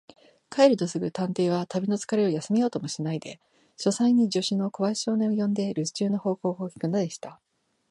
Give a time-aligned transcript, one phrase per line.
[0.49, 3.39] 帰るとすぐ、探偵は旅のつかれを休めようともしないで、
[3.77, 7.39] 書斎に助手の小林少年を呼んで、るす中の報告を聞くのでした。